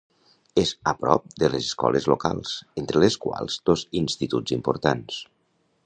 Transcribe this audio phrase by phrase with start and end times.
[0.61, 5.23] És a prop de les escoles locals, entre les quals dos instituts importants.